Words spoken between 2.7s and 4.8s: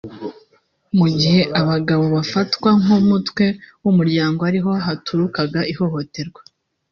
nk’umutwe w’umuryango ariho